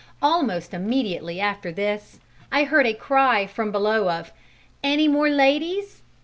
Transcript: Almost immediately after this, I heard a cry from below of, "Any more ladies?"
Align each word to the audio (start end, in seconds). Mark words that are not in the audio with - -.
Almost 0.19 0.73
immediately 0.73 1.39
after 1.39 1.71
this, 1.71 2.19
I 2.51 2.63
heard 2.63 2.87
a 2.87 2.93
cry 2.95 3.45
from 3.45 3.71
below 3.71 4.09
of, 4.09 4.31
"Any 4.83 5.07
more 5.07 5.29
ladies?" 5.29 6.01